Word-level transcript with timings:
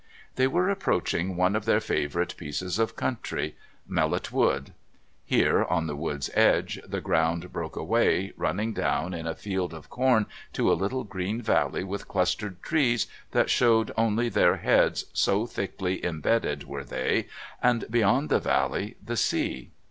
They 0.35 0.47
were 0.47 0.67
approaching 0.71 1.35
one 1.35 1.55
of 1.55 1.65
their 1.65 1.79
favourite 1.79 2.35
pieces 2.35 2.79
of 2.79 2.95
country 2.95 3.55
Mellot 3.87 4.31
Wood. 4.31 4.73
Here, 5.27 5.63
on 5.65 5.85
the 5.85 5.95
wood's 5.95 6.31
edge, 6.33 6.79
the 6.87 7.01
ground 7.01 7.53
broke 7.53 7.75
away, 7.75 8.33
running 8.35 8.73
down 8.73 9.13
in 9.13 9.27
a 9.27 9.35
field 9.35 9.75
of 9.75 9.91
corn 9.91 10.25
to 10.53 10.71
a 10.71 10.73
little 10.73 11.03
green 11.03 11.39
valley 11.39 11.83
with 11.83 12.07
clustered 12.07 12.63
trees 12.63 13.05
that 13.29 13.51
showed 13.51 13.91
only 13.95 14.27
their 14.27 14.55
heads, 14.57 15.05
so 15.13 15.45
thickly 15.45 16.03
embedded 16.03 16.63
were 16.63 16.83
they, 16.83 17.27
and 17.61 17.85
beyond 17.91 18.29
the 18.29 18.39
valley 18.39 18.95
the 19.05 19.15
sea. 19.17 19.69